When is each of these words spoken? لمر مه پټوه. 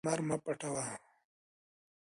لمر 0.05 0.19
مه 0.27 0.37
پټوه. 0.43 0.85